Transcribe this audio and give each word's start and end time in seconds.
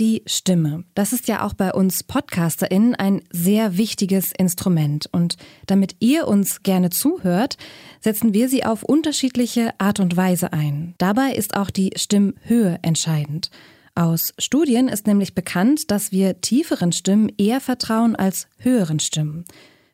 Die 0.00 0.22
Stimme. 0.24 0.84
Das 0.94 1.12
ist 1.12 1.28
ja 1.28 1.44
auch 1.44 1.52
bei 1.52 1.74
uns 1.74 2.02
PodcasterInnen 2.02 2.94
ein 2.94 3.20
sehr 3.30 3.76
wichtiges 3.76 4.32
Instrument. 4.32 5.10
Und 5.12 5.36
damit 5.66 5.96
ihr 6.00 6.26
uns 6.26 6.62
gerne 6.62 6.88
zuhört, 6.88 7.58
setzen 8.00 8.32
wir 8.32 8.48
sie 8.48 8.64
auf 8.64 8.82
unterschiedliche 8.82 9.78
Art 9.78 10.00
und 10.00 10.16
Weise 10.16 10.54
ein. 10.54 10.94
Dabei 10.96 11.34
ist 11.34 11.54
auch 11.54 11.68
die 11.68 11.92
Stimmhöhe 11.96 12.78
entscheidend. 12.80 13.50
Aus 13.94 14.32
Studien 14.38 14.88
ist 14.88 15.06
nämlich 15.06 15.34
bekannt, 15.34 15.90
dass 15.90 16.12
wir 16.12 16.40
tieferen 16.40 16.92
Stimmen 16.92 17.30
eher 17.36 17.60
vertrauen 17.60 18.16
als 18.16 18.48
höheren 18.56 19.00
Stimmen. 19.00 19.44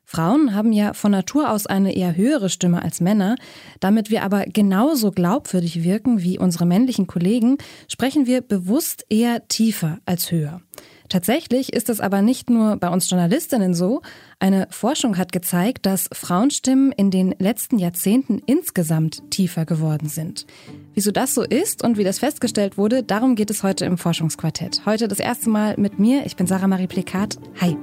Frauen 0.09 0.55
haben 0.55 0.73
ja 0.73 0.95
von 0.95 1.11
Natur 1.11 1.51
aus 1.51 1.67
eine 1.67 1.95
eher 1.95 2.17
höhere 2.17 2.49
Stimme 2.49 2.81
als 2.81 3.01
Männer. 3.01 3.35
Damit 3.81 4.09
wir 4.09 4.23
aber 4.23 4.45
genauso 4.45 5.11
glaubwürdig 5.11 5.83
wirken 5.83 6.23
wie 6.23 6.39
unsere 6.39 6.65
männlichen 6.65 7.09
Kollegen, 7.09 7.59
sprechen 7.89 8.25
wir 8.25 8.41
bewusst 8.41 9.05
eher 9.11 9.49
tiefer 9.49 9.99
als 10.07 10.31
höher. 10.31 10.63
Tatsächlich 11.09 11.73
ist 11.73 11.89
es 11.89 12.01
aber 12.01 12.23
nicht 12.23 12.51
nur 12.51 12.77
bei 12.77 12.89
uns 12.89 13.11
Journalistinnen 13.11 13.75
so. 13.75 14.03
Eine 14.39 14.69
Forschung 14.71 15.19
hat 15.19 15.33
gezeigt, 15.33 15.87
dass 15.87 16.09
Frauenstimmen 16.13 16.93
in 16.93 17.11
den 17.11 17.35
letzten 17.39 17.79
Jahrzehnten 17.79 18.41
insgesamt 18.47 19.29
tiefer 19.31 19.67
geworden 19.67 20.09
sind. 20.09 20.47
Wieso 20.95 21.11
das 21.11 21.35
so 21.35 21.43
ist 21.43 21.83
und 21.83 21.99
wie 21.99 22.05
das 22.05 22.21
festgestellt 22.21 22.79
wurde, 22.79 23.03
darum 23.03 23.35
geht 23.35 23.51
es 23.51 23.63
heute 23.63 23.85
im 23.85 23.99
Forschungsquartett. 23.99 24.87
Heute 24.87 25.09
das 25.09 25.21
erste 25.21 25.51
Mal 25.51 25.75
mit 25.79 25.99
mir. 25.99 26.27
Ich 26.27 26.37
bin 26.37 26.47
Sarah 26.47 26.69
Marie 26.69 26.87
Plekat. 26.87 27.39
Hi. 27.61 27.77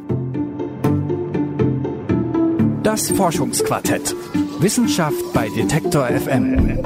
Das 2.94 3.10
Forschungsquartett. 3.10 4.16
Wissenschaft 4.60 5.34
bei 5.34 5.50
Detektor 5.50 6.06
FM. 6.06 6.78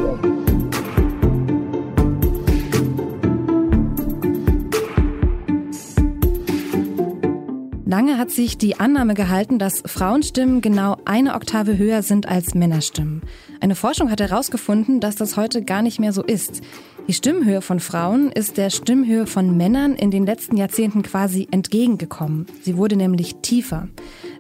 Lange 7.86 8.18
hat 8.18 8.32
sich 8.32 8.58
die 8.58 8.80
Annahme 8.80 9.16
gehalten, 9.16 9.60
dass 9.60 9.84
Frauenstimmen 9.86 10.62
genau 10.62 10.96
eine 11.04 11.36
Oktave 11.36 11.78
höher 11.78 12.02
sind 12.04 12.26
als 12.26 12.56
Männerstimmen. 12.56 13.22
Eine 13.60 13.76
Forschung 13.76 14.10
hat 14.10 14.22
herausgefunden, 14.22 15.02
dass 15.02 15.18
das 15.18 15.36
heute 15.36 15.62
gar 15.62 15.82
nicht 15.82 16.00
mehr 16.00 16.14
so 16.14 16.24
ist. 16.24 16.62
Die 17.10 17.14
Stimmhöhe 17.14 17.62
von 17.62 17.82
Frauen 17.82 18.32
ist 18.32 18.56
der 18.56 18.70
Stimmhöhe 18.70 19.28
von 19.28 19.58
Männern 19.58 19.96
in 19.96 20.12
den 20.12 20.26
letzten 20.26 20.56
Jahrzehnten 20.56 21.04
quasi 21.04 21.50
entgegengekommen. 21.52 22.46
Sie 22.62 22.78
wurde 22.78 22.96
nämlich 22.96 23.36
tiefer. 23.42 23.90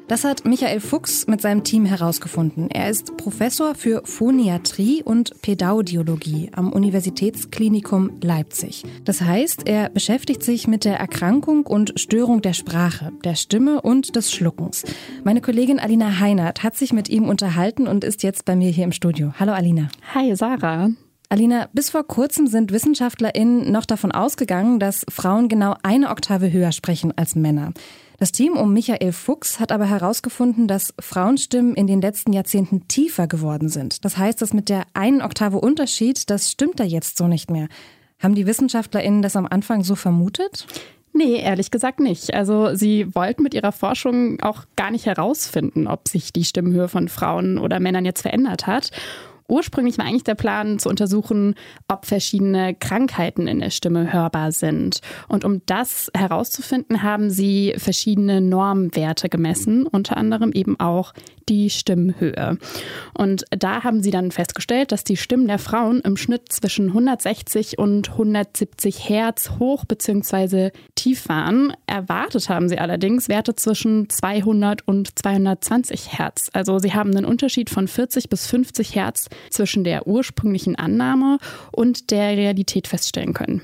Das 0.08 0.24
hat 0.24 0.46
Michael 0.46 0.80
Fuchs 0.80 1.28
mit 1.28 1.42
seinem 1.42 1.66
Team 1.66 1.86
herausgefunden. 1.86 2.72
Er 2.72 2.90
ist 2.90 3.18
Professor 3.18 3.76
für 3.76 4.04
Phoniatrie 4.06 5.04
und 5.04 5.42
Pädaudiologie 5.42 6.50
am 6.54 6.72
Universitätsklinikum 6.72 8.12
Leipzig. 8.22 8.86
Das 9.04 9.22
heißt, 9.22 9.68
er 9.68 9.90
beschäftigt 9.90 10.44
sich 10.44 10.66
mit 10.66 10.86
der 10.86 10.98
Erkrankung 10.98 11.66
und 11.66 12.00
Störung 12.00 12.42
der 12.42 12.54
Sprache, 12.54 13.12
der 13.26 13.36
Stimme 13.36 13.82
und 13.82 14.16
des 14.16 14.32
Schluckens. 14.32 14.86
Meine 15.26 15.42
Kollegin 15.42 15.78
Alina 15.78 16.22
Heinert 16.22 16.64
hat 16.64 16.78
sich 16.78 16.94
mit 16.94 17.10
ihm 17.10 17.28
unterhalten 17.28 17.86
und 17.86 18.06
ist 18.06 18.24
jetzt 18.24 18.46
bei 18.46 18.56
mir 18.56 18.70
hier 18.70 18.86
im 18.86 18.94
Studio. 18.94 19.34
Hallo 19.38 19.52
Alina. 19.52 19.90
Hi 20.14 20.34
Sarah. 20.38 20.90
Alina, 21.28 21.68
bis 21.74 21.90
vor 21.90 22.08
kurzem 22.08 22.48
sind 22.48 22.72
WissenschaftlerInnen 22.72 23.70
noch 23.70 23.86
davon 23.86 24.14
ausgegangen, 24.14 24.80
dass 24.80 25.06
Frauen 25.10 25.50
genau 25.50 25.76
eine 25.84 26.10
Oktave 26.10 26.54
höher 26.54 26.72
sprechen 26.72 27.12
als 27.18 27.36
Männer. 27.36 27.74
Das 28.20 28.32
Team 28.32 28.54
um 28.54 28.74
Michael 28.74 29.12
Fuchs 29.12 29.60
hat 29.60 29.72
aber 29.72 29.86
herausgefunden, 29.86 30.68
dass 30.68 30.94
Frauenstimmen 31.00 31.76
in 31.76 31.86
den 31.86 32.02
letzten 32.02 32.34
Jahrzehnten 32.34 32.88
tiefer 32.88 33.28
geworden 33.28 33.70
sind. 33.70 34.04
Das 34.06 34.18
heißt, 34.18 34.42
dass 34.42 34.54
mit 34.54 34.70
der 34.70 34.86
einen 34.94 35.22
Oktave 35.22 35.60
Unterschied, 35.60 36.30
das 36.32 36.52
stimmt 36.52 36.80
da 36.80 36.84
jetzt 36.84 37.18
so 37.18 37.28
nicht 37.28 37.52
mehr. 37.52 37.68
Haben 38.20 38.34
die 38.34 38.48
WissenschaftlerInnen 38.48 39.22
das 39.22 39.36
am 39.36 39.46
Anfang 39.46 39.84
so 39.84 39.94
vermutet? 39.94 40.66
Nee, 41.14 41.40
ehrlich 41.40 41.70
gesagt 41.70 42.00
nicht. 42.00 42.34
Also 42.34 42.74
sie 42.74 43.14
wollten 43.14 43.44
mit 43.44 43.54
ihrer 43.54 43.72
Forschung 43.72 44.40
auch 44.42 44.66
gar 44.76 44.90
nicht 44.90 45.06
herausfinden, 45.06 45.88
ob 45.88 46.08
sich 46.08 46.34
die 46.34 46.44
Stimmhöhe 46.44 46.88
von 46.88 47.10
Frauen 47.10 47.60
oder 47.60 47.80
Männern 47.80 48.06
jetzt 48.06 48.22
verändert 48.22 48.66
hat. 48.66 48.92
Ursprünglich 49.48 49.98
war 49.98 50.06
eigentlich 50.06 50.24
der 50.24 50.36
Plan 50.36 50.78
zu 50.80 50.90
untersuchen, 50.90 51.56
ob 51.88 52.06
verschiedene 52.06 52.76
Krankheiten 52.76 53.48
in 53.48 53.60
der 53.60 53.70
Stimme 53.70 54.12
hörbar 54.12 54.52
sind. 54.52 55.00
Und 55.28 55.46
um 55.46 55.62
das 55.66 56.12
herauszufinden, 56.14 57.02
haben 57.02 57.30
sie 57.30 57.74
verschiedene 57.78 58.42
Normwerte 58.42 59.30
gemessen, 59.30 59.88
unter 59.88 60.18
anderem 60.18 60.52
eben 60.52 60.80
auch 60.80 61.14
die 61.50 61.70
Stimmhöhe. 61.70 62.58
Und 63.14 63.46
da 63.52 63.84
haben 63.84 64.04
sie 64.04 64.12
dann 64.12 64.32
festgestellt, 64.32 64.92
dass 64.92 65.04
die 65.04 65.18
Stimmen 65.18 65.48
der 65.48 65.60
Frauen 65.60 66.02
im 66.02 66.18
Schnitt 66.18 66.52
zwischen 66.52 66.90
160 66.90 67.78
und 67.78 68.10
170 68.12 69.08
Hertz 69.08 69.52
hoch 69.60 69.86
bzw. 69.86 70.72
tief 70.96 71.30
waren. 71.30 71.74
Erwartet 71.86 72.50
haben 72.50 72.68
sie 72.68 72.80
allerdings 72.80 73.30
Werte 73.30 73.56
zwischen 73.56 74.10
200 74.10 74.86
und 74.88 75.18
220 75.18 76.18
Hertz. 76.18 76.50
Also 76.54 76.80
sie 76.80 76.94
haben 76.94 77.16
einen 77.16 77.26
Unterschied 77.26 77.70
von 77.70 77.88
40 77.88 78.30
bis 78.30 78.48
50 78.48 78.96
Hertz 78.96 79.30
zwischen 79.50 79.84
der 79.84 80.08
ursprünglichen 80.08 80.76
Annahme 80.76 81.38
und 81.72 82.12
der 82.12 82.38
Realität 82.38 82.88
feststellen 82.88 83.34
können. 83.34 83.62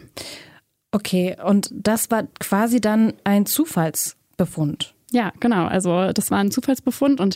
Okay, 0.92 1.36
und 1.44 1.70
das 1.74 2.12
war 2.12 2.24
quasi 2.40 2.80
dann 2.80 3.14
ein 3.24 3.46
Zufallsbefund. 3.46 4.94
Ja, 5.14 5.32
genau. 5.40 5.68
Also 5.68 6.12
das 6.12 6.32
war 6.32 6.40
ein 6.40 6.50
Zufallsbefund 6.50 7.22
und 7.22 7.36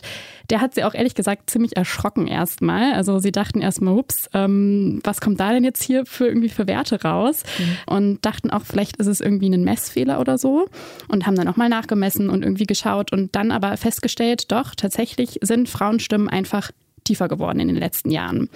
der 0.50 0.60
hat 0.60 0.74
sie 0.74 0.82
auch 0.82 0.94
ehrlich 0.94 1.14
gesagt 1.14 1.48
ziemlich 1.48 1.76
erschrocken 1.76 2.26
erstmal. 2.26 2.92
Also 2.92 3.20
sie 3.20 3.30
dachten 3.30 3.60
erstmal, 3.60 3.96
ups, 3.96 4.28
ähm, 4.34 4.98
was 5.04 5.20
kommt 5.20 5.38
da 5.38 5.52
denn 5.52 5.62
jetzt 5.62 5.84
hier 5.84 6.04
für 6.04 6.26
irgendwie 6.26 6.48
für 6.48 6.66
Werte 6.66 7.00
raus? 7.02 7.44
Mhm. 7.58 7.94
Und 7.94 8.26
dachten 8.26 8.50
auch, 8.50 8.62
vielleicht 8.64 8.96
ist 8.96 9.06
es 9.06 9.20
irgendwie 9.20 9.48
ein 9.48 9.62
Messfehler 9.62 10.18
oder 10.18 10.38
so 10.38 10.66
und 11.06 11.24
haben 11.24 11.36
dann 11.36 11.46
auch 11.46 11.56
mal 11.56 11.68
nachgemessen 11.68 12.30
und 12.30 12.42
irgendwie 12.42 12.66
geschaut 12.66 13.12
und 13.12 13.36
dann 13.36 13.52
aber 13.52 13.76
festgestellt, 13.76 14.50
doch, 14.50 14.74
tatsächlich 14.74 15.38
sind 15.42 15.68
Frauenstimmen 15.68 16.28
einfach 16.28 16.72
tiefer 17.08 17.28
geworden 17.28 17.60
in 17.60 17.68
den 17.68 17.76
letzten 17.76 18.10
Jahren. 18.10 18.48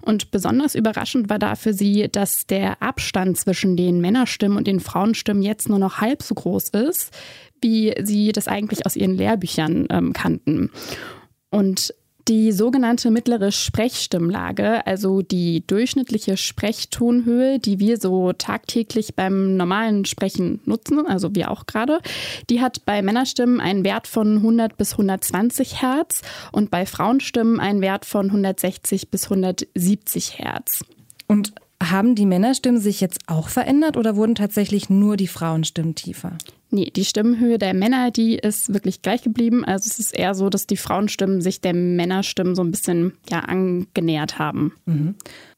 Und 0.00 0.30
besonders 0.30 0.74
überraschend 0.74 1.28
war 1.28 1.38
da 1.38 1.54
für 1.54 1.72
sie, 1.72 2.08
dass 2.10 2.46
der 2.46 2.82
Abstand 2.82 3.36
zwischen 3.36 3.76
den 3.76 4.00
Männerstimmen 4.00 4.56
und 4.56 4.66
den 4.66 4.80
Frauenstimmen 4.80 5.42
jetzt 5.42 5.68
nur 5.68 5.78
noch 5.78 6.00
halb 6.00 6.22
so 6.22 6.34
groß 6.34 6.70
ist, 6.70 7.12
wie 7.60 7.94
sie 8.02 8.32
das 8.32 8.48
eigentlich 8.48 8.86
aus 8.86 8.96
ihren 8.96 9.16
Lehrbüchern 9.16 9.86
ähm, 9.90 10.12
kannten. 10.12 10.70
Und 11.50 11.94
die 12.28 12.52
sogenannte 12.52 13.10
mittlere 13.10 13.50
Sprechstimmlage, 13.52 14.86
also 14.86 15.22
die 15.22 15.66
durchschnittliche 15.66 16.36
Sprechtonhöhe, 16.36 17.58
die 17.58 17.78
wir 17.78 17.98
so 17.98 18.32
tagtäglich 18.32 19.14
beim 19.14 19.56
normalen 19.56 20.04
Sprechen 20.04 20.60
nutzen, 20.64 21.06
also 21.06 21.34
wir 21.34 21.50
auch 21.50 21.66
gerade, 21.66 22.00
die 22.50 22.60
hat 22.60 22.84
bei 22.84 23.00
Männerstimmen 23.00 23.60
einen 23.60 23.84
Wert 23.84 24.06
von 24.06 24.36
100 24.36 24.76
bis 24.76 24.92
120 24.92 25.82
Hertz 25.82 26.22
und 26.52 26.70
bei 26.70 26.84
Frauenstimmen 26.84 27.60
einen 27.60 27.80
Wert 27.80 28.04
von 28.04 28.26
160 28.26 29.10
bis 29.10 29.24
170 29.24 30.38
Hertz. 30.38 30.84
Und 31.26 31.54
haben 31.82 32.14
die 32.14 32.26
Männerstimmen 32.26 32.80
sich 32.80 33.00
jetzt 33.00 33.20
auch 33.26 33.48
verändert 33.48 33.96
oder 33.96 34.16
wurden 34.16 34.34
tatsächlich 34.34 34.90
nur 34.90 35.16
die 35.16 35.28
Frauenstimmen 35.28 35.94
tiefer? 35.94 36.32
Nee, 36.70 36.90
die 36.94 37.04
Stimmenhöhe 37.04 37.58
der 37.58 37.72
Männer, 37.72 38.10
die 38.10 38.34
ist 38.34 38.74
wirklich 38.74 39.00
gleich 39.00 39.22
geblieben. 39.22 39.64
Also 39.64 39.88
es 39.90 39.98
ist 39.98 40.16
eher 40.16 40.34
so, 40.34 40.50
dass 40.50 40.66
die 40.66 40.76
Frauenstimmen 40.76 41.40
sich 41.40 41.60
der 41.60 41.74
Männerstimmen 41.74 42.54
so 42.54 42.62
ein 42.62 42.70
bisschen 42.70 43.12
ja, 43.30 43.40
angenähert 43.40 44.38
haben. 44.38 44.74
Mhm. 44.84 45.14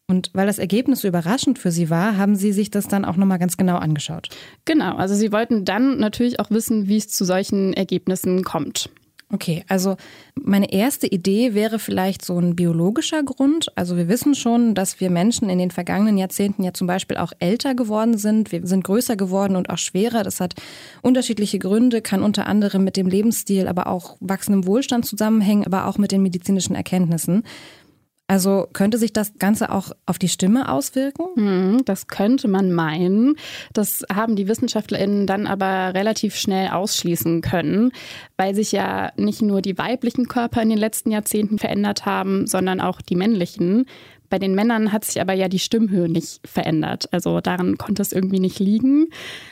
Und 0.07 0.31
weil 0.33 0.47
das 0.47 0.59
Ergebnis 0.59 1.01
so 1.03 1.09
überraschend 1.09 1.59
für 1.59 1.71
Sie 1.71 1.89
war, 1.89 2.17
haben 2.17 2.35
Sie 2.35 2.53
sich 2.53 2.71
das 2.71 2.89
dann 2.89 3.05
auch 3.05 3.17
nochmal 3.17 3.39
ganz 3.39 3.57
genau 3.57 3.77
angeschaut. 3.77 4.29
Genau, 4.65 4.97
also 4.97 5.15
Sie 5.15 5.33
wollten 5.33 5.65
dann 5.65 5.99
natürlich 5.99 6.41
auch 6.41 6.51
wissen, 6.51 6.89
wie 6.89 6.97
es 6.97 7.09
zu 7.09 7.25
solchen 7.25 7.73
Ergebnissen 7.73 8.43
kommt. 8.43 8.91
Okay, 9.33 9.65
also 9.69 9.97
meine 10.35 10.73
erste 10.73 11.07
Idee 11.07 11.55
wäre 11.55 11.79
vielleicht 11.79 12.25
so 12.25 12.37
ein 12.41 12.57
biologischer 12.57 13.23
Grund. 13.23 13.69
Also 13.77 13.97
wir 13.97 14.09
wissen 14.09 14.35
schon, 14.35 14.75
dass 14.75 14.99
wir 14.99 15.09
Menschen 15.09 15.49
in 15.49 15.59
den 15.59 15.71
vergangenen 15.71 16.19
Jahrzehnten 16.19 16.65
ja 16.65 16.73
zum 16.73 16.89
Beispiel 16.89 17.17
auch 17.17 17.33
älter 17.39 17.77
geworden 17.77 18.19
sind. 18.19 18.51
Wir 18.51 18.67
sind 18.67 18.83
größer 18.83 19.15
geworden 19.15 19.55
und 19.55 19.71
auch 19.71 19.79
schwerer. 19.79 20.25
Das 20.25 20.41
hat 20.41 20.55
unterschiedliche 21.03 21.61
Gründe, 21.61 22.03
kann 22.03 22.25
unter 22.25 22.49
anderem 22.49 22.83
mit 22.83 22.97
dem 22.97 23.07
Lebensstil, 23.07 23.69
aber 23.69 23.87
auch 23.87 24.17
wachsendem 24.19 24.67
Wohlstand 24.67 25.07
zusammenhängen, 25.07 25.65
aber 25.65 25.87
auch 25.87 25.97
mit 25.97 26.11
den 26.11 26.23
medizinischen 26.23 26.75
Erkenntnissen. 26.75 27.45
Also 28.31 28.69
könnte 28.73 28.97
sich 28.97 29.13
das 29.13 29.39
Ganze 29.41 29.73
auch 29.73 29.91
auf 30.07 30.17
die 30.17 30.29
Stimme 30.29 30.71
auswirken? 30.71 31.25
Hm, 31.35 31.83
das 31.85 32.07
könnte 32.07 32.47
man 32.47 32.71
meinen. 32.71 33.35
Das 33.73 34.05
haben 34.09 34.37
die 34.37 34.47
WissenschaftlerInnen 34.47 35.27
dann 35.27 35.49
aber 35.49 35.95
relativ 35.95 36.37
schnell 36.37 36.69
ausschließen 36.69 37.41
können, 37.41 37.91
weil 38.37 38.55
sich 38.55 38.71
ja 38.71 39.11
nicht 39.17 39.43
nur 39.43 39.63
die 39.63 39.77
weiblichen 39.77 40.29
Körper 40.29 40.63
in 40.63 40.69
den 40.69 40.79
letzten 40.79 41.11
Jahrzehnten 41.11 41.59
verändert 41.59 42.07
haben, 42.07 42.47
sondern 42.47 42.81
auch 42.81 43.03
die 43.03 43.17
männlichen. 43.17 43.87
Bei 44.31 44.39
den 44.39 44.55
Männern 44.55 44.93
hat 44.93 45.05
sich 45.05 45.21
aber 45.21 45.33
ja 45.33 45.49
die 45.49 45.59
Stimmhöhe 45.59 46.09
nicht 46.09 46.41
verändert. 46.47 47.13
Also 47.13 47.41
daran 47.41 47.77
konnte 47.77 48.01
es 48.01 48.13
irgendwie 48.13 48.39
nicht 48.39 48.61
liegen. 48.61 49.09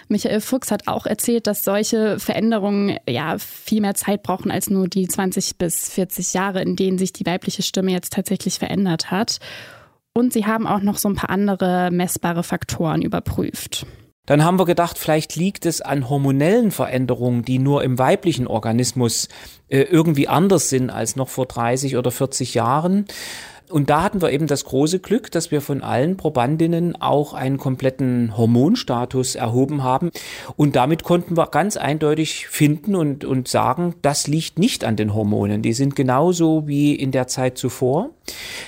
Michael 0.08 0.40
Fuchs 0.40 0.70
hat 0.70 0.86
auch 0.86 1.04
erzählt, 1.04 1.48
dass 1.48 1.64
solche 1.64 2.20
Veränderungen 2.20 2.96
ja 3.08 3.36
viel 3.38 3.80
mehr 3.80 3.94
Zeit 3.94 4.22
brauchen 4.22 4.50
als 4.52 4.70
nur 4.70 4.88
die 4.88 5.08
20 5.08 5.58
bis 5.58 5.90
40 5.90 6.32
Jahre, 6.32 6.62
in 6.62 6.76
denen 6.76 6.96
sich 6.96 7.12
die 7.12 7.26
weibliche 7.26 7.62
Stimme 7.62 7.90
jetzt 7.90 8.12
tatsächlich 8.12 8.60
verändert 8.60 9.10
hat. 9.10 9.40
Und 10.14 10.32
sie 10.32 10.46
haben 10.46 10.66
auch 10.66 10.80
noch 10.80 10.96
so 10.96 11.08
ein 11.08 11.16
paar 11.16 11.30
andere 11.30 11.90
messbare 11.90 12.44
Faktoren 12.44 13.02
überprüft. 13.02 13.84
Dann 14.26 14.44
haben 14.44 14.58
wir 14.58 14.66
gedacht, 14.66 14.98
vielleicht 14.98 15.36
liegt 15.36 15.64
es 15.64 15.80
an 15.80 16.10
hormonellen 16.10 16.70
Veränderungen, 16.70 17.42
die 17.42 17.58
nur 17.58 17.82
im 17.82 17.98
weiblichen 17.98 18.46
Organismus 18.46 19.28
äh, 19.68 19.80
irgendwie 19.80 20.28
anders 20.28 20.68
sind 20.68 20.90
als 20.90 21.16
noch 21.16 21.30
vor 21.30 21.46
30 21.46 21.96
oder 21.96 22.10
40 22.10 22.52
Jahren. 22.52 23.06
Und 23.70 23.90
da 23.90 24.02
hatten 24.02 24.22
wir 24.22 24.32
eben 24.32 24.46
das 24.46 24.64
große 24.64 24.98
Glück, 24.98 25.30
dass 25.30 25.50
wir 25.50 25.60
von 25.60 25.82
allen 25.82 26.16
Probandinnen 26.16 26.96
auch 27.00 27.34
einen 27.34 27.58
kompletten 27.58 28.36
Hormonstatus 28.36 29.34
erhoben 29.34 29.82
haben. 29.82 30.10
Und 30.56 30.76
damit 30.76 31.02
konnten 31.02 31.36
wir 31.36 31.46
ganz 31.46 31.76
eindeutig 31.76 32.48
finden 32.48 32.94
und, 32.94 33.24
und 33.24 33.48
sagen, 33.48 33.94
das 34.02 34.26
liegt 34.26 34.58
nicht 34.58 34.84
an 34.84 34.96
den 34.96 35.14
Hormonen. 35.14 35.62
Die 35.62 35.72
sind 35.72 35.96
genauso 35.96 36.66
wie 36.66 36.94
in 36.94 37.10
der 37.10 37.26
Zeit 37.26 37.58
zuvor. 37.58 38.10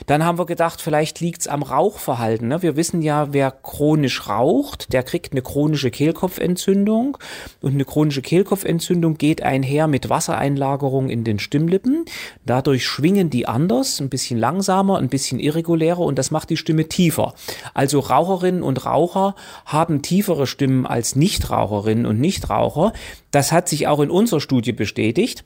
Dann 0.06 0.24
haben 0.24 0.38
wir 0.38 0.46
gedacht, 0.46 0.80
vielleicht 0.80 1.20
liegt 1.20 1.42
es 1.42 1.48
am 1.48 1.62
Rauchverhalten. 1.62 2.48
Ne? 2.48 2.62
Wir 2.62 2.76
wissen 2.76 3.02
ja, 3.02 3.32
wer 3.32 3.50
chronisch 3.50 4.28
raucht, 4.28 4.92
der 4.92 5.02
kriegt 5.02 5.32
eine 5.32 5.42
chronische 5.42 5.90
Kehlkopfentzündung. 5.90 7.18
Und 7.60 7.74
eine 7.74 7.84
chronische 7.84 8.22
Kehlkopfentzündung 8.22 9.18
geht 9.18 9.42
einher 9.42 9.86
mit 9.86 10.08
Wassereinlagerung 10.08 11.08
in 11.08 11.24
den 11.24 11.38
Stimmlippen. 11.38 12.04
Dadurch 12.44 12.86
schwingen 12.86 13.30
die 13.30 13.46
anders, 13.46 14.00
ein 14.00 14.08
bisschen 14.08 14.38
langsamer, 14.38 14.98
ein 14.98 15.08
bisschen 15.08 15.38
irregulärer 15.38 16.00
und 16.00 16.18
das 16.18 16.30
macht 16.30 16.50
die 16.50 16.56
Stimme 16.56 16.88
tiefer. 16.88 17.34
Also 17.74 18.00
Raucherinnen 18.00 18.62
und 18.62 18.86
Raucher 18.86 19.34
haben 19.66 20.02
tiefere 20.02 20.46
Stimmen 20.46 20.86
als 20.86 21.16
Nichtraucherinnen 21.16 22.06
und 22.06 22.20
Nichtraucher. 22.20 22.92
Das 23.30 23.52
hat 23.52 23.68
sich 23.68 23.86
auch 23.86 24.00
in 24.00 24.10
unserer 24.10 24.40
Studie 24.40 24.72
bestätigt. 24.72 25.44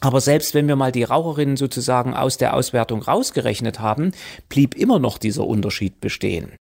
Aber 0.00 0.20
selbst 0.20 0.54
wenn 0.54 0.66
wir 0.66 0.76
mal 0.76 0.92
die 0.92 1.04
Raucherinnen 1.04 1.56
sozusagen 1.56 2.14
aus 2.14 2.38
der 2.38 2.54
Auswertung 2.54 3.02
rausgerechnet 3.02 3.80
haben, 3.80 4.12
blieb 4.48 4.74
immer 4.74 4.98
noch 4.98 5.18
dieser 5.18 5.46
Unterschied 5.46 6.00
bestehen. 6.00 6.52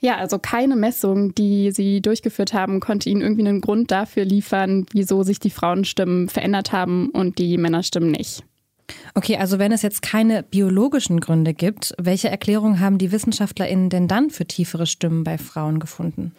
Ja, 0.00 0.16
also 0.16 0.40
keine 0.40 0.74
Messung, 0.74 1.32
die 1.32 1.70
Sie 1.70 2.00
durchgeführt 2.00 2.52
haben, 2.52 2.80
konnte 2.80 3.08
Ihnen 3.08 3.20
irgendwie 3.20 3.46
einen 3.46 3.60
Grund 3.60 3.92
dafür 3.92 4.24
liefern, 4.24 4.84
wieso 4.92 5.22
sich 5.22 5.38
die 5.38 5.50
Frauenstimmen 5.50 6.28
verändert 6.28 6.72
haben 6.72 7.10
und 7.10 7.38
die 7.38 7.56
Männerstimmen 7.56 8.10
nicht. 8.10 8.42
Okay, 9.14 9.36
also 9.36 9.58
wenn 9.58 9.72
es 9.72 9.82
jetzt 9.82 10.02
keine 10.02 10.42
biologischen 10.42 11.20
Gründe 11.20 11.54
gibt, 11.54 11.94
welche 11.98 12.28
Erklärung 12.28 12.80
haben 12.80 12.98
die 12.98 13.12
WissenschaftlerInnen 13.12 13.90
denn 13.90 14.08
dann 14.08 14.30
für 14.30 14.46
tiefere 14.46 14.86
Stimmen 14.86 15.24
bei 15.24 15.38
Frauen 15.38 15.80
gefunden? 15.80 16.32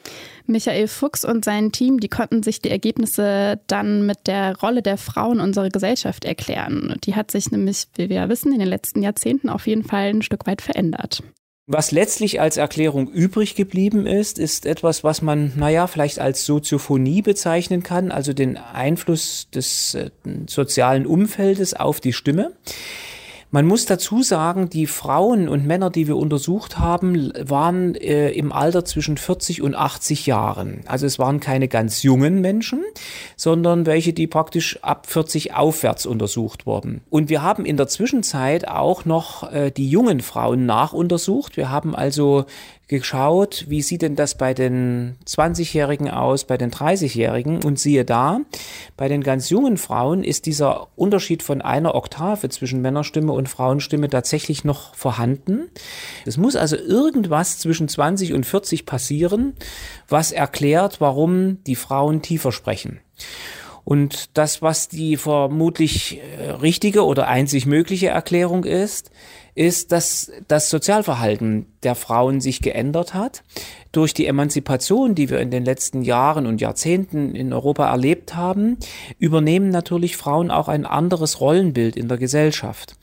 Michael 0.46 0.88
Fuchs 0.88 1.24
und 1.24 1.46
sein 1.46 1.72
Team, 1.72 2.00
die 2.00 2.10
konnten 2.10 2.44
sich 2.44 2.62
die 2.62 2.70
Ergebnisse 2.70 3.60
dann 3.68 4.06
mit 4.06 4.28
der 4.28 4.58
Rolle 4.58 4.82
der 4.82 4.98
Frauen 4.98 5.40
in 5.40 5.46
unserer 5.46 5.70
Gesellschaft 5.70 6.26
erklären. 6.26 6.96
Die 7.04 7.16
hat 7.16 7.32
sich 7.32 7.52
nämlich, 7.52 7.86
wie 7.96 8.10
wir 8.10 8.16
ja 8.18 8.30
wissen, 8.30 8.52
in 8.52 8.60
den 8.60 8.68
letzten 8.68 9.04
Jahrzehnten 9.04 9.50
auf 9.50 9.68
jeden 9.68 9.84
Fall 9.84 10.10
ein 10.10 10.22
Stück 10.22 10.48
weit 10.48 10.62
verändert. 10.62 11.24
Was 11.66 11.92
letztlich 11.92 12.42
als 12.42 12.58
Erklärung 12.58 13.08
übrig 13.10 13.56
geblieben 13.56 14.06
ist, 14.06 14.38
ist 14.38 14.66
etwas, 14.66 15.06
was 15.06 15.22
man, 15.22 15.54
naja, 15.56 15.88
vielleicht 15.88 16.20
als 16.20 16.46
Soziophonie 16.46 17.22
bezeichnen 17.22 17.84
kann, 17.84 18.12
also 18.12 18.34
den 18.34 18.58
Einfluss 18.58 19.48
des 19.50 19.96
äh, 19.96 20.10
sozialen 20.46 21.06
Umfeldes 21.06 21.74
auf 21.74 22.02
die 22.02 22.12
Stimme. 22.12 22.52
Man 23.54 23.68
muss 23.68 23.86
dazu 23.86 24.24
sagen, 24.24 24.72
die 24.72 24.88
Frauen 24.88 25.48
und 25.48 25.68
Männer, 25.68 25.92
die 25.92 26.08
wir 26.08 26.18
untersucht 26.18 26.80
haben, 26.80 27.32
waren 27.40 27.94
äh, 27.94 28.32
im 28.32 28.52
Alter 28.52 28.84
zwischen 28.84 29.16
40 29.16 29.62
und 29.62 29.76
80 29.76 30.26
Jahren. 30.26 30.80
Also 30.88 31.06
es 31.06 31.20
waren 31.20 31.40
keine 31.40 31.68
ganz 31.68 32.02
jungen 32.02 32.42
Menschen, 32.42 32.84
sondern 33.36 33.86
welche, 33.86 34.12
die 34.12 34.26
praktisch 34.26 34.80
ab 34.82 35.06
40 35.06 35.54
aufwärts 35.54 36.08
untersucht 36.08 36.66
wurden. 36.66 37.02
Und 37.12 37.30
wir 37.30 37.44
haben 37.44 37.64
in 37.64 37.78
der 37.78 37.88
Zwischenzeit 37.88 38.68
auch 38.68 39.06
noch 39.06 39.54
äh, 39.54 39.70
die 39.70 39.88
jungen 39.88 40.22
Frauen 40.22 40.66
nachuntersucht. 40.66 41.56
Wir 41.56 41.70
haben 41.70 41.96
also 41.96 42.46
geschaut, 42.88 43.66
wie 43.70 43.82
sieht 43.82 44.02
denn 44.02 44.16
das 44.16 44.36
bei 44.36 44.54
den 44.54 45.16
20-Jährigen 45.26 46.10
aus, 46.10 46.44
bei 46.44 46.58
den 46.58 46.70
30-Jährigen 46.70 47.64
und 47.64 47.80
siehe 47.80 48.06
da, 48.06 48.42
bei 48.98 49.08
den 49.08 49.24
ganz 49.24 49.50
jungen 49.50 49.78
Frauen 49.78 50.24
ist 50.24 50.46
dieser 50.46 50.88
Unterschied 50.96 51.44
von 51.44 51.62
einer 51.62 51.96
Oktave 51.96 52.50
zwischen 52.50 52.82
Männerstimme 52.82 53.32
und 53.32 53.50
Frauenstimme 53.50 54.10
tatsächlich 54.10 54.64
noch 54.64 54.94
vorhanden. 54.96 55.70
Es 56.26 56.38
muss 56.38 56.56
also 56.56 56.76
irgendwas 56.76 57.60
zwischen 57.60 57.88
20 57.88 58.34
und 58.34 58.46
40 58.46 58.86
passieren, 58.86 59.54
was 60.10 60.32
erklärt, 60.32 61.00
warum 61.00 61.64
die 61.64 61.76
Frauen 61.76 62.22
tiefer 62.22 62.52
sprechen. 62.52 63.00
Und 63.86 64.38
das, 64.38 64.62
was 64.62 64.88
die 64.88 65.18
vermutlich 65.18 66.20
äh, 66.20 66.52
richtige 66.52 67.06
oder 67.06 67.28
einzig 67.28 67.66
mögliche 67.66 68.08
Erklärung 68.08 68.64
ist, 68.64 69.12
ist, 69.56 69.92
dass 69.92 70.32
das 70.48 70.70
Sozialverhalten 70.70 71.68
der 71.84 71.96
Frauen 71.96 72.42
sich 72.42 72.62
geändert 72.62 73.14
hat. 73.14 73.44
Durch 73.92 74.14
die 74.14 74.26
Emanzipation, 74.26 75.14
die 75.14 75.30
wir 75.30 75.40
in 75.40 75.52
den 75.52 75.64
letzten 75.64 76.02
Jahren 76.02 76.48
und 76.48 76.62
Jahrzehnten 76.62 77.36
in 77.36 77.54
Europa 77.54 77.90
erlebt 77.90 78.36
haben, 78.36 78.78
übernehmen 79.20 79.70
natürlich 79.70 80.18
Frauen 80.18 80.50
auch 80.50 80.68
ein 80.68 80.86
anderes 80.86 81.40
Rollenbild 81.40 81.96
in 81.96 82.08
der 82.08 82.18
Gesellschaft. 82.18 82.96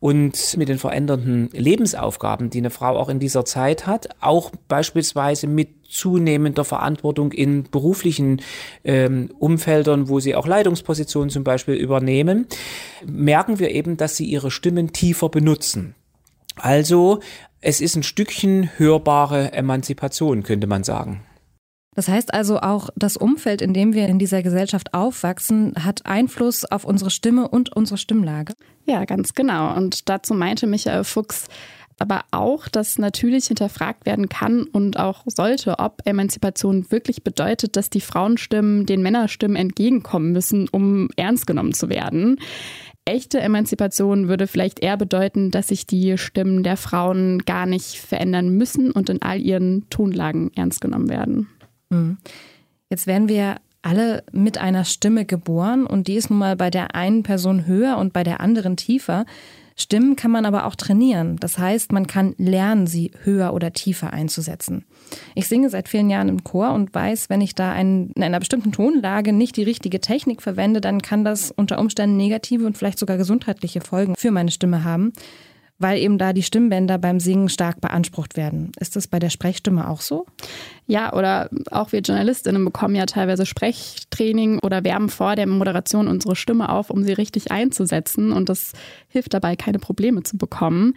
Und 0.00 0.58
mit 0.58 0.68
den 0.68 0.78
verändernden 0.78 1.48
Lebensaufgaben, 1.52 2.50
die 2.50 2.58
eine 2.58 2.68
Frau 2.68 2.98
auch 2.98 3.08
in 3.08 3.20
dieser 3.20 3.46
Zeit 3.46 3.86
hat, 3.86 4.08
auch 4.20 4.50
beispielsweise 4.68 5.46
mit 5.46 5.70
zunehmender 5.88 6.64
Verantwortung 6.64 7.32
in 7.32 7.64
beruflichen 7.70 8.42
ähm, 8.84 9.30
Umfeldern, 9.38 10.08
wo 10.08 10.20
sie 10.20 10.34
auch 10.34 10.46
Leitungspositionen 10.46 11.30
zum 11.30 11.44
Beispiel 11.44 11.74
übernehmen, 11.74 12.46
merken 13.04 13.58
wir 13.58 13.70
eben, 13.70 13.96
dass 13.96 14.16
sie 14.16 14.26
ihre 14.26 14.50
Stimmen 14.50 14.92
tiefer 14.92 15.28
benutzen. 15.28 15.94
Also 16.56 17.20
es 17.60 17.80
ist 17.80 17.96
ein 17.96 18.02
Stückchen 18.02 18.70
hörbare 18.76 19.52
Emanzipation, 19.52 20.42
könnte 20.42 20.66
man 20.66 20.84
sagen. 20.84 21.22
Das 21.94 22.08
heißt 22.08 22.34
also 22.34 22.60
auch, 22.60 22.90
das 22.96 23.16
Umfeld, 23.16 23.62
in 23.62 23.72
dem 23.72 23.94
wir 23.94 24.08
in 24.08 24.18
dieser 24.18 24.42
Gesellschaft 24.42 24.94
aufwachsen, 24.94 25.74
hat 25.78 26.06
Einfluss 26.06 26.64
auf 26.64 26.84
unsere 26.84 27.10
Stimme 27.10 27.48
und 27.48 27.74
unsere 27.74 27.98
Stimmlage. 27.98 28.54
Ja, 28.84 29.04
ganz 29.04 29.34
genau. 29.34 29.74
Und 29.76 30.08
dazu 30.08 30.34
meinte 30.34 30.66
Michael 30.66 31.04
Fuchs, 31.04 31.46
aber 31.98 32.24
auch, 32.30 32.68
dass 32.68 32.98
natürlich 32.98 33.46
hinterfragt 33.46 34.06
werden 34.06 34.28
kann 34.28 34.64
und 34.64 34.98
auch 34.98 35.22
sollte, 35.26 35.78
ob 35.78 36.02
Emanzipation 36.04 36.90
wirklich 36.90 37.22
bedeutet, 37.22 37.76
dass 37.76 37.90
die 37.90 38.00
Frauenstimmen 38.00 38.86
den 38.86 39.02
Männerstimmen 39.02 39.56
entgegenkommen 39.56 40.32
müssen, 40.32 40.68
um 40.68 41.08
ernst 41.16 41.46
genommen 41.46 41.72
zu 41.72 41.88
werden. 41.88 42.40
Echte 43.06 43.40
Emanzipation 43.40 44.28
würde 44.28 44.46
vielleicht 44.46 44.80
eher 44.80 44.96
bedeuten, 44.96 45.50
dass 45.50 45.68
sich 45.68 45.86
die 45.86 46.16
Stimmen 46.16 46.62
der 46.62 46.78
Frauen 46.78 47.40
gar 47.40 47.66
nicht 47.66 47.98
verändern 47.98 48.48
müssen 48.50 48.90
und 48.90 49.10
in 49.10 49.20
all 49.20 49.40
ihren 49.40 49.88
Tonlagen 49.90 50.50
ernst 50.54 50.80
genommen 50.80 51.10
werden. 51.10 51.48
Hm. 51.90 52.16
Jetzt 52.88 53.06
werden 53.06 53.28
wir 53.28 53.56
alle 53.82 54.24
mit 54.32 54.56
einer 54.56 54.84
Stimme 54.84 55.26
geboren 55.26 55.86
und 55.86 56.08
die 56.08 56.14
ist 56.14 56.30
nun 56.30 56.38
mal 56.38 56.56
bei 56.56 56.70
der 56.70 56.94
einen 56.94 57.22
Person 57.22 57.66
höher 57.66 57.98
und 57.98 58.14
bei 58.14 58.24
der 58.24 58.40
anderen 58.40 58.78
tiefer. 58.78 59.26
Stimmen 59.76 60.14
kann 60.14 60.30
man 60.30 60.46
aber 60.46 60.66
auch 60.66 60.76
trainieren. 60.76 61.36
Das 61.40 61.58
heißt, 61.58 61.90
man 61.92 62.06
kann 62.06 62.34
lernen, 62.38 62.86
sie 62.86 63.10
höher 63.24 63.52
oder 63.52 63.72
tiefer 63.72 64.12
einzusetzen. 64.12 64.84
Ich 65.34 65.48
singe 65.48 65.68
seit 65.68 65.88
vielen 65.88 66.10
Jahren 66.10 66.28
im 66.28 66.44
Chor 66.44 66.72
und 66.72 66.94
weiß, 66.94 67.28
wenn 67.28 67.40
ich 67.40 67.54
da 67.54 67.72
ein, 67.72 68.10
in 68.14 68.22
einer 68.22 68.38
bestimmten 68.38 68.70
Tonlage 68.70 69.32
nicht 69.32 69.56
die 69.56 69.64
richtige 69.64 70.00
Technik 70.00 70.42
verwende, 70.42 70.80
dann 70.80 71.02
kann 71.02 71.24
das 71.24 71.50
unter 71.50 71.80
Umständen 71.80 72.16
negative 72.16 72.66
und 72.66 72.78
vielleicht 72.78 72.98
sogar 72.98 73.16
gesundheitliche 73.16 73.80
Folgen 73.80 74.14
für 74.16 74.30
meine 74.30 74.52
Stimme 74.52 74.84
haben 74.84 75.12
weil 75.78 75.98
eben 75.98 76.18
da 76.18 76.32
die 76.32 76.42
Stimmbänder 76.42 76.98
beim 76.98 77.20
Singen 77.20 77.48
stark 77.48 77.80
beansprucht 77.80 78.36
werden. 78.36 78.72
Ist 78.78 78.96
das 78.96 79.08
bei 79.08 79.18
der 79.18 79.30
Sprechstimme 79.30 79.88
auch 79.88 80.00
so? 80.00 80.26
Ja, 80.86 81.12
oder 81.12 81.50
auch 81.70 81.92
wir 81.92 82.00
Journalistinnen 82.00 82.64
bekommen 82.64 82.94
ja 82.94 83.06
teilweise 83.06 83.44
Sprechtraining 83.44 84.60
oder 84.60 84.84
wärmen 84.84 85.08
vor 85.08 85.34
der 85.34 85.46
Moderation 85.46 86.08
unsere 86.08 86.36
Stimme 86.36 86.68
auf, 86.68 86.90
um 86.90 87.02
sie 87.02 87.12
richtig 87.12 87.50
einzusetzen. 87.50 88.32
Und 88.32 88.48
das 88.48 88.72
hilft 89.08 89.34
dabei, 89.34 89.56
keine 89.56 89.78
Probleme 89.78 90.22
zu 90.22 90.38
bekommen. 90.38 90.94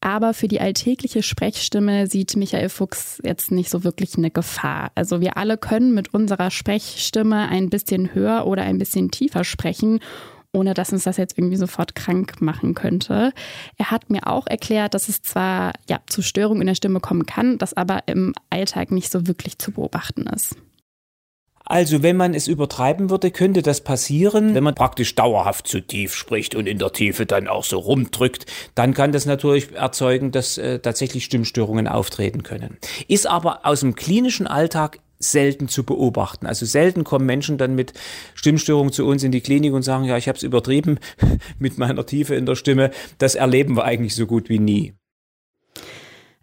Aber 0.00 0.34
für 0.34 0.48
die 0.48 0.60
alltägliche 0.60 1.22
Sprechstimme 1.22 2.06
sieht 2.06 2.36
Michael 2.36 2.68
Fuchs 2.68 3.20
jetzt 3.24 3.50
nicht 3.50 3.70
so 3.70 3.82
wirklich 3.82 4.16
eine 4.16 4.30
Gefahr. 4.30 4.92
Also 4.94 5.20
wir 5.20 5.36
alle 5.36 5.58
können 5.58 5.94
mit 5.94 6.14
unserer 6.14 6.50
Sprechstimme 6.50 7.48
ein 7.48 7.70
bisschen 7.70 8.14
höher 8.14 8.46
oder 8.46 8.62
ein 8.62 8.78
bisschen 8.78 9.10
tiefer 9.10 9.42
sprechen 9.42 10.00
ohne 10.56 10.74
dass 10.74 10.92
uns 10.92 11.04
das 11.04 11.18
jetzt 11.18 11.38
irgendwie 11.38 11.56
sofort 11.56 11.94
krank 11.94 12.40
machen 12.40 12.74
könnte. 12.74 13.32
Er 13.76 13.90
hat 13.90 14.10
mir 14.10 14.26
auch 14.26 14.46
erklärt, 14.46 14.94
dass 14.94 15.08
es 15.08 15.22
zwar 15.22 15.72
ja, 15.88 16.00
zu 16.06 16.22
Störungen 16.22 16.62
in 16.62 16.66
der 16.68 16.74
Stimme 16.74 17.00
kommen 17.00 17.26
kann, 17.26 17.58
das 17.58 17.74
aber 17.74 18.00
im 18.06 18.34
Alltag 18.50 18.90
nicht 18.90 19.12
so 19.12 19.26
wirklich 19.26 19.58
zu 19.58 19.72
beobachten 19.72 20.26
ist. 20.26 20.56
Also, 21.68 22.04
wenn 22.04 22.16
man 22.16 22.32
es 22.32 22.46
übertreiben 22.46 23.10
würde, 23.10 23.32
könnte 23.32 23.60
das 23.60 23.80
passieren, 23.80 24.54
wenn 24.54 24.62
man 24.62 24.76
praktisch 24.76 25.16
dauerhaft 25.16 25.66
zu 25.66 25.80
tief 25.80 26.14
spricht 26.14 26.54
und 26.54 26.68
in 26.68 26.78
der 26.78 26.92
Tiefe 26.92 27.26
dann 27.26 27.48
auch 27.48 27.64
so 27.64 27.78
rumdrückt, 27.80 28.46
dann 28.76 28.94
kann 28.94 29.10
das 29.10 29.26
natürlich 29.26 29.74
erzeugen, 29.74 30.30
dass 30.30 30.58
äh, 30.58 30.78
tatsächlich 30.78 31.24
Stimmstörungen 31.24 31.88
auftreten 31.88 32.44
können. 32.44 32.78
Ist 33.08 33.26
aber 33.26 33.66
aus 33.66 33.80
dem 33.80 33.96
klinischen 33.96 34.46
Alltag 34.46 35.00
selten 35.18 35.68
zu 35.68 35.84
beobachten. 35.84 36.46
Also 36.46 36.66
selten 36.66 37.04
kommen 37.04 37.26
Menschen 37.26 37.58
dann 37.58 37.74
mit 37.74 37.92
Stimmstörungen 38.34 38.92
zu 38.92 39.06
uns 39.06 39.22
in 39.22 39.32
die 39.32 39.40
Klinik 39.40 39.72
und 39.72 39.82
sagen, 39.82 40.04
ja, 40.04 40.16
ich 40.16 40.28
habe 40.28 40.36
es 40.36 40.42
übertrieben 40.42 40.98
mit 41.58 41.78
meiner 41.78 42.06
Tiefe 42.06 42.34
in 42.34 42.46
der 42.46 42.54
Stimme. 42.54 42.90
Das 43.18 43.34
erleben 43.34 43.76
wir 43.76 43.84
eigentlich 43.84 44.14
so 44.14 44.26
gut 44.26 44.48
wie 44.48 44.58
nie. 44.58 44.94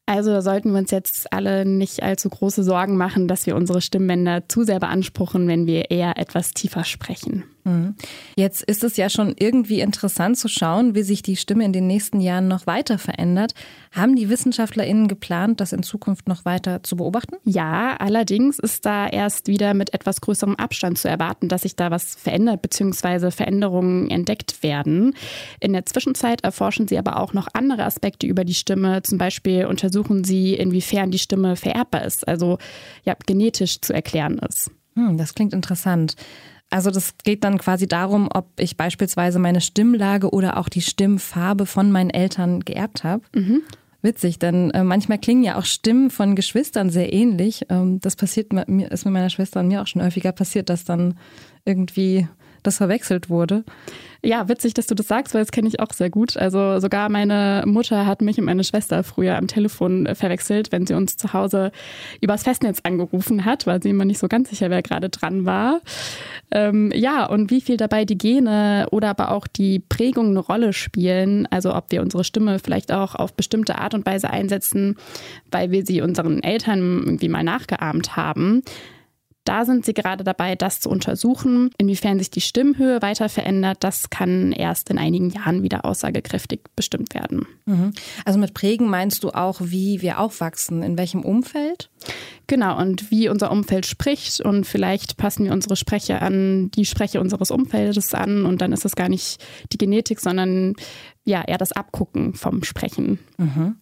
Also 0.06 0.32
da 0.32 0.42
sollten 0.42 0.72
wir 0.72 0.80
uns 0.80 0.92
jetzt 0.92 1.32
alle 1.32 1.65
nicht 1.65 2.03
allzu 2.03 2.30
große 2.30 2.63
Sorgen 2.63 2.98
machen, 2.98 3.27
dass 3.27 3.46
wir 3.46 3.56
unsere 3.56 3.82
Stimmbänder 3.82 4.50
zu 4.50 4.63
sehr 4.63 4.80
beanspruchen, 4.80 5.48
wenn 5.48 5.65
wir 5.65 5.92
eher 5.92 6.18
etwas 6.18 6.51
tiefer 6.51 6.84
sprechen. 6.84 7.46
Mhm. 7.63 7.96
Jetzt 8.36 8.63
ist 8.63 8.84
es 8.84 8.98
ja 8.98 9.10
schon 9.10 9.34
irgendwie 9.38 9.79
interessant 9.79 10.38
zu 10.38 10.48
schauen, 10.48 10.96
wie 10.96 11.03
sich 11.03 11.22
die 11.22 11.36
Stimme 11.36 11.63
in 11.63 11.74
den 11.74 11.88
nächsten 11.88 12.20
Jahren 12.20 12.48
noch 12.48 12.67
weiter 12.67 12.98
verändert. 12.98 13.53
Haben 13.91 14.15
die 14.15 14.29
WissenschaftlerInnen 14.29 15.08
geplant, 15.08 15.62
das 15.62 15.72
in 15.72 15.84
Zukunft 15.84 16.27
noch 16.27 16.46
weiter 16.46 16.84
zu 16.84 16.98
beobachten? 16.98 17.36
Ja, 17.46 17.96
allerdings 17.98 18.60
ist 18.60 18.86
da 18.86 19.08
erst 19.08 19.48
wieder 19.48 19.74
mit 19.74 19.93
etwas 19.93 20.22
größerem 20.22 20.55
Abstand 20.55 20.98
zu 20.98 21.08
erwarten, 21.08 21.48
dass 21.48 21.62
sich 21.62 21.75
da 21.75 21.91
was 21.91 22.15
verändert 22.15 22.62
bzw. 22.62 23.32
Veränderungen 23.32 24.10
entdeckt 24.10 24.63
werden. 24.63 25.15
In 25.60 25.74
der 25.74 25.86
Zwischenzeit 25.86 26.43
erforschen 26.43 26.88
sie 26.88 26.98
aber 26.98 27.20
auch 27.20 27.34
noch 27.34 27.48
andere 27.53 27.86
Aspekte 27.86 28.27
über 28.27 28.43
die 28.43 28.53
Stimme. 28.53 29.03
Zum 29.03 29.17
Beispiel 29.17 29.65
untersuchen 29.65 30.24
sie, 30.24 30.53
inwiefern 30.53 31.12
die 31.12 31.20
Stimme 31.20 31.55
vererbbar 31.55 32.03
ist, 32.03 32.27
also 32.27 32.58
ja, 33.05 33.15
genetisch 33.25 33.79
zu 33.82 33.93
erklären 33.93 34.39
ist. 34.39 34.72
Hm, 34.96 35.17
das 35.17 35.34
klingt 35.34 35.53
interessant. 35.53 36.15
Also 36.74 36.89
das 36.89 37.13
geht 37.24 37.44
dann 37.44 37.60
quasi 37.60 37.88
darum, 37.88 38.30
ob 38.34 38.48
ich 38.58 38.77
beispielsweise 38.77 39.38
meine 39.38 39.62
Stimmlage 39.62 40.32
oder 40.32 40.58
auch 40.58 40.70
die 40.70 40.82
Stimmfarbe 40.82 41.68
von 41.68 41.92
meinen 41.92 42.10
Eltern 42.10 42.62
geerbt 42.62 43.03
habe. 43.03 43.22
Mhm. 43.36 43.62
Witzig, 44.01 44.39
denn 44.39 44.72
äh, 44.72 44.84
manchmal 44.84 45.20
klingen 45.20 45.44
ja 45.44 45.60
auch 45.60 45.65
Stimmen 45.65 46.10
von 46.10 46.36
Geschwistern 46.36 46.89
sehr 46.89 47.13
ähnlich. 47.13 47.68
Ähm, 47.70 48.00
das 48.00 48.15
passiert 48.15 48.51
mir, 48.51 48.92
ist 48.92 49.06
mit 49.06 49.13
meiner 49.13 49.30
Schwester 49.30 49.60
und 49.60 49.68
mir 49.68 49.84
auch 49.84 49.88
schon 49.88 50.01
häufiger 50.01 50.32
passiert, 50.32 50.70
dass 50.70 50.84
dann 50.84 51.13
irgendwie 51.63 52.27
das 52.63 52.77
verwechselt 52.77 53.29
wurde. 53.29 53.63
Ja, 54.25 54.48
witzig, 54.48 54.74
dass 54.74 54.88
du 54.88 54.96
das 54.96 55.10
sagst, 55.10 55.34
weil 55.34 55.41
das 55.41 55.51
kenne 55.51 55.67
ich 55.67 55.82
auch 55.82 55.91
sehr 55.91 56.10
gut. 56.10 56.38
Also 56.38 56.79
sogar 56.79 57.10
meine 57.10 57.63
Mutter 57.65 58.05
hat 58.05 58.22
mich 58.22 58.39
und 58.39 58.46
meine 58.46 58.63
Schwester 58.63 59.03
früher 59.03 59.38
am 59.38 59.48
Telefon 59.48 60.05
äh, 60.05 60.15
verwechselt, 60.15 60.72
wenn 60.72 60.88
sie 60.88 60.93
uns 60.93 61.17
zu 61.17 61.34
Hause 61.34 61.74
übers 62.22 62.43
Festnetz 62.43 62.79
angerufen 62.84 63.43
hat, 63.43 63.67
weil 63.67 63.84
sie 63.84 63.89
immer 63.89 64.05
nicht 64.05 64.20
so 64.20 64.29
ganz 64.29 64.50
sicher, 64.50 64.70
wer 64.70 64.82
gerade 64.82 65.10
dran 65.10 65.46
war. 65.46 65.82
Ähm, 66.51 66.89
ja, 66.96 67.25
und 67.25 67.51
wie 67.51 67.60
viel 67.60 67.75
dabei 67.75 68.05
die 68.05 68.17
Gene 68.17 68.88
oder 68.91 69.10
aber 69.10 69.32
auch 69.32 69.46
die 69.46 69.79
Prägung 69.79 70.29
eine 70.29 70.39
Rolle 70.39 70.72
spielen, 70.72 71.46
also 71.51 71.75
ob 71.75 71.91
wir 71.91 72.01
unsere 72.01 72.24
Stimme 72.24 72.60
vielleicht 72.60 72.93
auch 72.93 73.15
auf 73.15 73.34
bestimmte 73.34 73.77
Art 73.77 73.93
und 73.93 74.05
Weise 74.05 74.29
einsetzen, 74.29 74.96
weil 75.51 75.72
wir 75.72 75.86
sie 75.86 76.00
unseren 76.00 76.41
Eltern 76.41 76.79
irgendwie 76.79 77.27
mal 77.27 77.43
nachgeahmt 77.43 78.15
haben. 78.15 78.63
Da 79.44 79.66
sind 79.66 79.86
sie 79.86 79.94
gerade 79.94 80.24
dabei, 80.24 80.56
das 80.56 80.80
zu 80.80 80.90
untersuchen. 80.90 81.72
Inwiefern 81.78 82.20
sich 82.20 82.32
die 82.32 82.42
Stimmhöhe 82.42 83.02
weiter 83.02 83.30
verändert, 83.30 83.78
das 83.82 84.10
kann 84.10 84.52
erst 84.52 84.90
in 84.90 84.98
einigen 84.98 85.30
Jahren 85.30 85.64
wieder 85.64 85.86
aussagekräftig 85.86 86.62
bestimmt 86.76 87.14
werden. 87.14 87.46
Mhm. 87.66 87.94
Also 88.26 88.40
mit 88.40 88.54
Prägen 88.54 88.90
meinst 88.90 89.24
du 89.24 89.32
auch, 89.32 89.60
wie 89.62 90.02
wir 90.02 90.20
aufwachsen, 90.20 90.82
in 90.82 90.98
welchem 90.98 91.24
Umfeld? 91.24 91.90
Genau, 92.48 92.80
und 92.80 93.12
wie 93.12 93.30
unser 93.30 93.52
Umfeld 93.52 93.86
spricht 93.86 94.42
und 94.42 94.66
vielleicht 94.66 95.18
passen 95.18 95.46
wir 95.46 95.54
unsere 95.54 95.76
Sprecher 95.76 96.22
an 96.22 96.72
die 96.72 96.86
Sprecher 96.86 97.22
unseres 97.22 97.52
Umfeldes 97.52 98.14
an 98.14 98.46
und 98.46 98.62
dann 98.62 98.74
ist 98.74 98.86
es 98.86 98.96
gar 98.96 99.10
nicht 99.10 99.44
die 99.72 99.78
Genetik, 99.78 100.20
sondern 100.20 100.76
ja 101.26 101.42
eher 101.42 101.58
das 101.58 101.72
Abgucken 101.72 102.34
vom 102.34 102.64
Sprechen. 102.64 103.20
Mhm. 103.38 103.78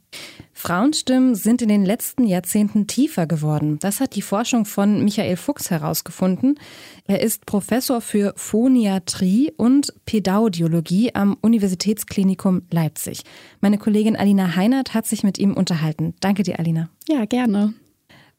Frauenstimmen 0.54 1.34
sind 1.34 1.64
in 1.64 1.70
den 1.70 1.86
letzten 1.86 2.24
Jahrzehnten 2.24 2.86
tiefer 2.86 3.26
geworden. 3.26 3.80
Das 3.80 4.00
hat 4.00 4.16
die 4.16 4.22
Forschung 4.22 4.66
von 4.66 5.04
Michael 5.04 5.36
Fuchs 5.36 5.72
herausgefunden. 5.72 6.60
Er 7.08 7.22
ist 7.22 7.48
Professor 7.48 8.00
für 8.00 8.34
Phoniatrie 8.36 9.52
und 9.58 9.92
Pädaudiologie 10.06 11.16
am 11.16 11.36
Universitätsklinikum 11.42 12.62
Leipzig. 12.70 13.24
Meine 13.60 13.80
Kollegin 13.80 14.16
Alina 14.16 14.56
Heinert 14.56 14.94
hat 14.94 15.08
sich 15.08 15.24
mit 15.24 15.40
ihm 15.40 15.56
unterhalten. 15.56 16.14
Danke 16.20 16.44
dir, 16.44 16.60
Alina. 16.60 16.90
Ja, 17.08 17.26
gerne. 17.26 17.74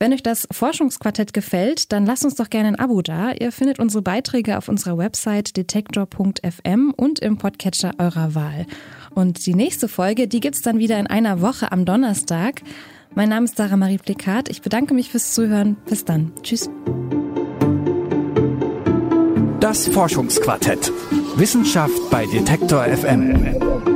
Wenn 0.03 0.13
euch 0.13 0.25
das 0.25 0.49
Forschungsquartett 0.51 1.33
gefällt, 1.33 1.93
dann 1.93 2.05
lasst 2.05 2.25
uns 2.25 2.35
doch 2.35 2.51
gerne 2.51 2.67
ein 2.67 2.75
Abo 2.77 3.03
da. 3.03 3.31
Ihr 3.39 3.53
findet 3.53 3.79
unsere 3.79 4.03
Beiträge 4.03 4.59
auf 4.59 4.69
unserer 4.69 4.99
Website 4.99 5.57
detektor.fm 5.57 6.93
und 6.97 7.21
im 7.21 7.39
Podcatcher 7.39 7.93
eurer 7.99 8.35
Wahl. 8.35 8.67
Und 9.15 9.47
die 9.47 9.55
nächste 9.55 9.87
Folge, 9.87 10.27
die 10.27 10.41
gibt's 10.41 10.61
dann 10.61 10.81
wieder 10.81 10.99
in 10.99 11.07
einer 11.07 11.41
Woche 11.41 11.71
am 11.71 11.85
Donnerstag. 11.85 12.63
Mein 13.15 13.29
Name 13.29 13.45
ist 13.45 13.57
Sarah 13.57 13.77
Marie 13.77 13.99
Plikat. 13.99 14.49
Ich 14.49 14.61
bedanke 14.61 14.93
mich 14.93 15.09
fürs 15.09 15.35
Zuhören. 15.35 15.77
Bis 15.89 16.05
dann. 16.05 16.33
Tschüss. 16.43 16.69
Das 19.61 19.87
Forschungsquartett. 19.87 20.91
Wissenschaft 21.37 22.11
bei 22.11 22.27
Detektor 22.27 22.83
FM. 22.87 23.92